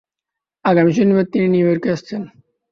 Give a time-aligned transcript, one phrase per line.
[0.65, 2.21] আগামী শনিবার তিনি নিউ ইয়র্কে আসছেন।